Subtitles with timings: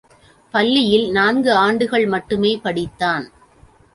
[0.53, 3.25] பள்ளியில் நான்கு ஆண்டுகள் மட்டுமே படித்தான்.